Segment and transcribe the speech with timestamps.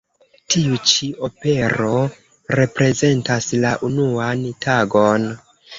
[0.53, 2.01] Tiu-ĉi opero
[2.61, 5.35] reprezentas la "unuan tagon".